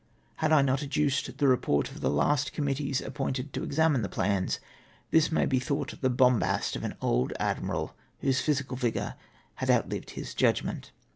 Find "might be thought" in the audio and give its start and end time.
5.31-5.93